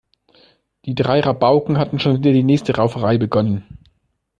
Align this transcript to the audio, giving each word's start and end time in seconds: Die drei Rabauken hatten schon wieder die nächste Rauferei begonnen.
Die 0.85 0.95
drei 0.95 1.19
Rabauken 1.19 1.77
hatten 1.77 1.99
schon 1.99 2.17
wieder 2.17 2.31
die 2.33 2.41
nächste 2.41 2.75
Rauferei 2.75 3.19
begonnen. 3.19 3.77